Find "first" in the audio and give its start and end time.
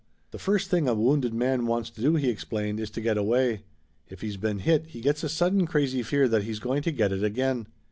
0.39-0.71